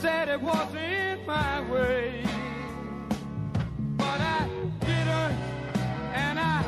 [0.00, 2.22] said it wasn't my way.
[3.96, 4.48] But I
[4.80, 5.36] didn't,
[6.14, 6.64] and I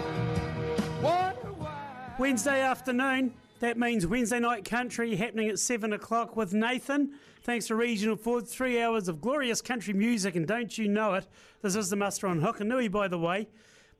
[1.01, 2.14] wonder why.
[2.19, 3.35] Wednesday afternoon.
[3.61, 7.12] That means Wednesday night country happening at seven o'clock with Nathan.
[7.43, 11.27] Thanks to Regional Ford, three hours of glorious country music, and don't you know it?
[11.61, 13.49] This is the muster on Hokonui, by the way.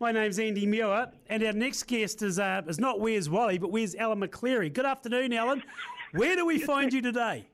[0.01, 3.71] My name's Andy Muir, and our next guest is uh, is not Where's Wally, but
[3.71, 4.73] Where's Alan McLeary.
[4.73, 5.63] Good afternoon, Alan.
[6.13, 7.50] Where do we find you today?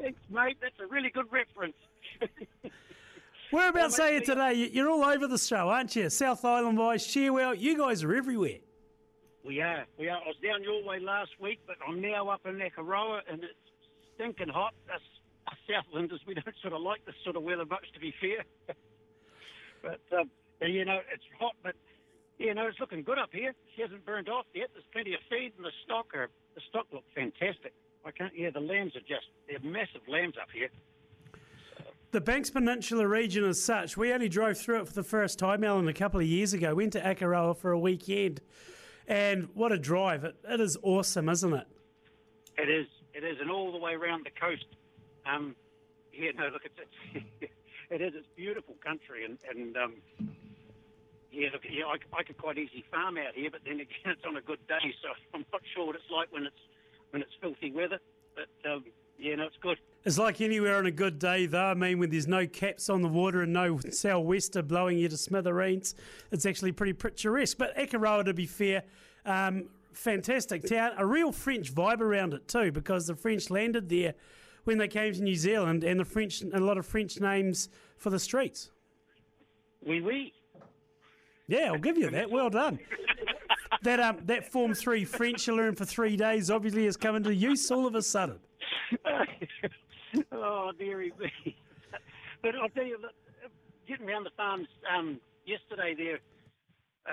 [0.00, 0.56] Thanks, mate.
[0.60, 1.74] That's a really good reference.
[3.50, 4.54] Whereabouts are you today?
[4.54, 6.10] You- You're all over the show, aren't you?
[6.10, 8.58] South Island Wise, Shearwell, you guys are everywhere.
[9.44, 9.86] we are.
[9.98, 10.18] We are.
[10.20, 13.54] I was down your way last week, but I'm now up in Akaroa, and it's
[14.14, 14.74] stinking hot.
[14.94, 15.00] Us,
[15.46, 18.44] us Southlanders, we don't sort of like this sort of weather much, to be fair.
[19.82, 21.74] but, um, you know, it's hot, but,
[22.38, 23.54] you know, it's looking good up here.
[23.74, 24.68] She hasn't burned off yet.
[24.74, 27.72] There's plenty of feed, and the stock are, the stock look fantastic.
[28.04, 30.68] I can't, yeah, the lambs are just, they're massive lambs up here.
[32.10, 35.62] The Banks Peninsula region as such, we only drove through it for the first time,
[35.62, 36.74] Alan, a couple of years ago.
[36.74, 38.40] Went to Akaroa for a weekend.
[39.06, 40.24] And what a drive.
[40.24, 41.66] It, it is awesome, isn't it?
[42.56, 42.86] It is.
[43.14, 44.66] It is, and all the way around the coast.
[45.26, 45.56] Um,
[46.12, 46.74] yeah, no, look, it's,
[47.14, 47.52] it's
[47.90, 48.12] it is.
[48.14, 49.94] It's beautiful country, and and um,
[51.32, 54.24] yeah, look, yeah, I, I could quite easily farm out here, but then again, it's
[54.26, 56.62] on a good day, so I'm not sure what it's like when it's
[57.10, 57.98] when it's filthy weather.
[58.34, 58.84] But um,
[59.18, 59.78] yeah, no, it's good.
[60.04, 61.66] It's like anywhere on a good day, though.
[61.66, 65.16] I mean, when there's no caps on the water and no sou'wester blowing you to
[65.16, 65.94] smithereens,
[66.30, 67.58] it's actually pretty picturesque.
[67.58, 68.84] But Akaroa, to be fair,
[69.26, 70.92] um, fantastic town.
[70.96, 74.14] A real French vibe around it, too, because the French landed there
[74.64, 78.10] when they came to New Zealand and the French, a lot of French names for
[78.10, 78.70] the streets.
[79.84, 80.32] Oui, oui.
[81.48, 82.30] Yeah, I'll give you that.
[82.30, 82.78] Well done.
[83.82, 87.34] That um, that Form Three French you learned for three days obviously has come into
[87.34, 88.38] use all of a sudden.
[90.32, 91.56] oh, dearie me.
[92.42, 92.98] but I'll tell you,
[93.86, 96.18] getting around the farms um, yesterday there,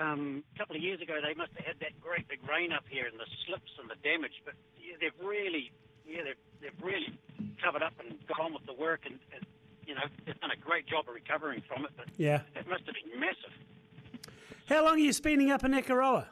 [0.00, 2.84] um, a couple of years ago, they must have had that great big rain up
[2.88, 4.42] here and the slips and the damage.
[4.44, 5.72] But yeah, they've really,
[6.06, 7.18] yeah, they've, they've really
[7.62, 9.44] covered up and got on with the work, and, and
[9.86, 11.92] you know, they've done a great job of recovering from it.
[11.96, 12.40] But Yeah.
[12.56, 13.52] it must have been massive.
[14.68, 16.26] How long are you spending up in Akaroa?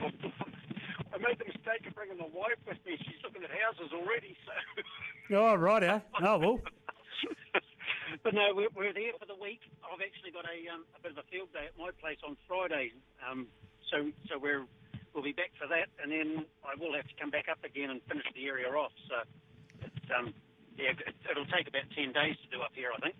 [0.00, 2.96] I made the mistake of bringing my wife with me.
[3.04, 4.52] She's looking at houses already, so.
[5.30, 6.00] Oh, right, eh?
[6.26, 6.58] Oh, well.
[8.24, 9.62] but no, we're, we're there for the week.
[9.86, 12.34] I've actually got a, um, a bit of a field day at my place on
[12.50, 12.90] Friday,
[13.22, 13.46] um,
[13.94, 14.66] so so we're
[15.14, 17.90] we'll be back for that, and then I will have to come back up again
[17.94, 18.90] and finish the area off.
[19.06, 19.22] So
[19.86, 20.34] it's, um,
[20.74, 23.14] yeah, it, it'll take about ten days to do up here, I think.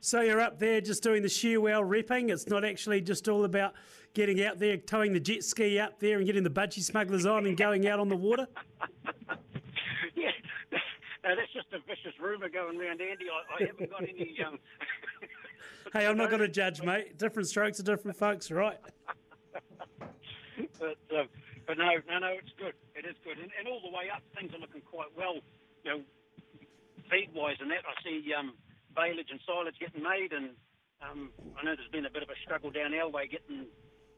[0.00, 2.30] So you're up there just doing the Shearwell repping.
[2.30, 3.74] It's not actually just all about
[4.14, 7.46] getting out there, towing the jet ski up there and getting the budgie smugglers on
[7.46, 8.46] and going out on the water.
[10.14, 10.30] yeah,
[10.72, 10.78] no,
[11.36, 13.26] that's just a vicious rumour going around, Andy.
[13.30, 14.36] I, I haven't got any.
[14.46, 14.58] Um,
[15.92, 17.16] Hey, I'm not going to judge, mate.
[17.16, 18.76] Different strokes are different folks, right?
[20.00, 21.28] but um,
[21.66, 22.74] but no, no, no, it's good.
[22.94, 25.36] It is good, and, and all the way up, things are looking quite well.
[25.84, 26.00] You know,
[27.10, 28.52] feed wise and that, I see um,
[28.96, 30.50] baleage and silage getting made, and
[31.04, 31.30] um,
[31.60, 33.66] I know there's been a bit of a struggle down our way getting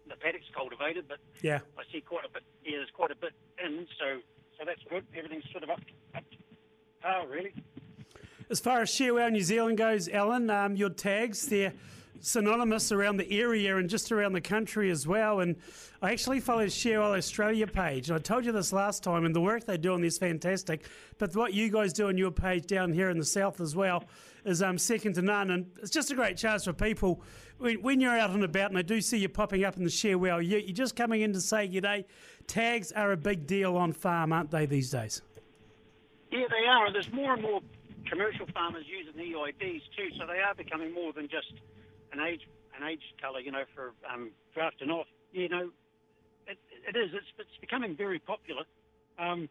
[0.08, 1.60] the paddocks cultivated, but Yeah.
[1.76, 2.42] I see quite a bit.
[2.64, 4.20] Yeah, there's quite a bit in, so
[4.58, 5.04] so that's good.
[5.14, 5.80] Everything's sort of up
[6.14, 6.36] up to
[7.02, 7.52] par, really.
[8.50, 11.74] As far as Shearwell New Zealand goes, Alan, um, your tags, they're
[12.20, 15.40] synonymous around the area and just around the country as well.
[15.40, 15.56] And
[16.02, 18.10] I actually follow Shearwell Australia page.
[18.10, 20.18] And I told you this last time, and the work they do on this is
[20.18, 20.86] fantastic.
[21.18, 24.04] But what you guys do on your page down here in the south as well
[24.44, 25.50] is um, second to none.
[25.50, 27.22] And it's just a great chance for people
[27.58, 29.90] when, when you're out and about and they do see you popping up in the
[29.90, 32.04] Shearwell, you, you're just coming in to say g'day.
[32.46, 35.22] Tags are a big deal on farm, aren't they, these days?
[36.30, 36.86] Yeah, they are.
[36.86, 37.60] And there's more and more
[38.08, 41.52] commercial farmers using EIDs too, so they are becoming more than just
[42.12, 42.42] an age
[42.78, 45.06] an age colour, you know, for um, drafting off.
[45.32, 45.70] You know,
[46.46, 46.58] it,
[46.88, 47.10] it is.
[47.12, 48.62] It's, it's becoming very popular.
[49.18, 49.48] Um,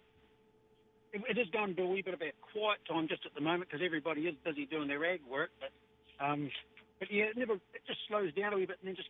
[1.14, 3.34] it, it is going to be a wee bit of a quiet time just at
[3.36, 5.50] the moment because everybody is busy doing their ag work.
[5.60, 6.50] But um,
[7.00, 9.10] but yeah, it never it just slows down a wee bit and then just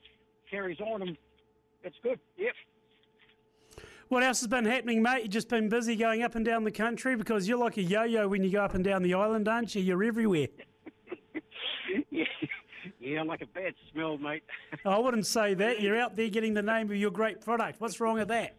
[0.50, 1.18] carries on, and
[1.84, 2.20] it's good.
[2.38, 2.54] Yep.
[4.10, 5.24] What else has been happening, mate?
[5.24, 8.30] You've just been busy going up and down the country because you're like a yo-yo
[8.30, 9.82] when you go up and down the island, aren't you?
[9.82, 10.48] You're everywhere.
[13.08, 14.44] Yeah, like a bad smell, mate.
[14.86, 15.82] I wouldn't say that.
[15.82, 17.80] You're out there getting the name of your great product.
[17.80, 18.56] What's wrong with that?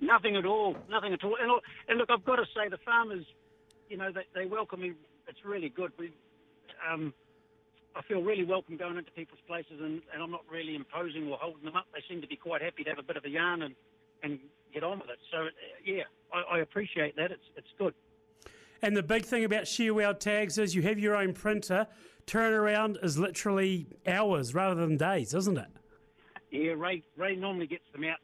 [0.00, 0.76] Nothing at all.
[0.88, 1.36] Nothing at all.
[1.40, 3.24] And, look- and look, I've got to say, the farmers,
[3.88, 4.92] you know, they, they welcome me.
[5.26, 5.92] It's really good.
[5.98, 6.12] We,
[6.90, 7.12] um,
[7.96, 11.38] I feel really welcome going into people's places, and, and I'm not really imposing or
[11.40, 11.86] holding them up.
[11.94, 13.74] They seem to be quite happy to have a bit of a yarn and,
[14.22, 14.38] and
[14.72, 15.18] get on with it.
[15.30, 15.50] So, uh,
[15.84, 17.30] yeah, I, I appreciate that.
[17.30, 17.94] It's it's good.
[18.82, 21.86] And the big thing about Shearwell tags is you have your own printer.
[22.26, 25.68] Turnaround is literally hours rather than days, isn't it?
[26.50, 28.18] Yeah, Ray Ray normally gets them out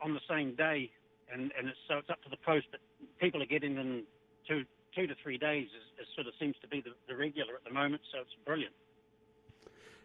[0.00, 0.90] on the same day,
[1.32, 2.66] and and it's, so it's up to the post.
[2.70, 2.80] But
[3.20, 4.04] people are getting them
[4.48, 4.64] two
[4.94, 5.66] two to three days.
[5.66, 8.02] Is, is sort of seems to be the, the regular at the moment.
[8.12, 8.72] So it's brilliant.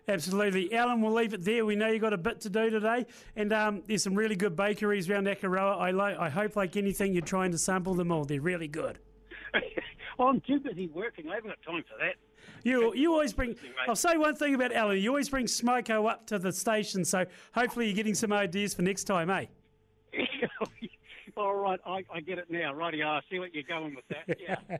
[0.08, 0.74] Absolutely.
[0.74, 1.66] Alan, we'll leave it there.
[1.66, 3.06] We know you've got a bit to do today,
[3.36, 5.80] and um, there's some really good bakeries around Akaroa.
[5.80, 8.26] I, like, I hope, like anything, you're trying to sample them all.
[8.26, 9.00] They're really good.
[10.18, 11.30] Well, I'm too busy working.
[11.30, 12.16] I haven't got time for that.
[12.64, 13.56] You, you always bring.
[13.88, 14.98] I'll say one thing about Alan.
[15.00, 18.82] You always bring Smoko up to the station, so hopefully you're getting some ideas for
[18.84, 19.46] next time, eh?
[21.38, 22.74] All right, I, I get it now.
[22.74, 24.38] Righty, I see what you're going with that.
[24.40, 24.58] Yeah.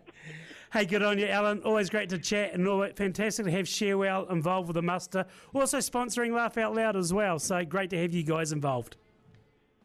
[0.74, 1.62] hey, good on you, Alan.
[1.64, 5.26] Always great to chat and all fantastic to have Shearwell involved with the muster.
[5.54, 7.40] Also sponsoring Laugh Out Loud as well.
[7.40, 8.98] So great to have you guys involved.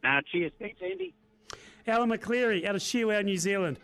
[0.04, 0.52] Uh, cheers.
[0.58, 1.14] Thanks, Andy.
[1.86, 3.78] Alan McLeary out of Shearwell, New Zealand.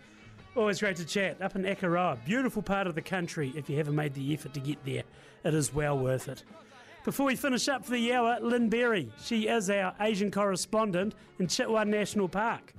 [0.54, 1.40] Always great to chat.
[1.40, 3.52] Up in Akaroa, beautiful part of the country.
[3.56, 5.02] If you haven't made the effort to get there,
[5.44, 6.44] it is well worth it.
[7.04, 9.10] Before we finish up for the hour, Lynn Berry.
[9.24, 12.74] She is our Asian correspondent in Chitwan National Park.